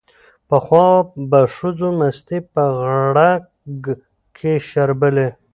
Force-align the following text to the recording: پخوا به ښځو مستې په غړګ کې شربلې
پخوا 0.47 0.87
به 1.29 1.39
ښځو 1.55 1.89
مستې 1.99 2.37
په 2.53 2.63
غړګ 2.79 3.83
کې 4.37 4.53
شربلې 4.69 5.29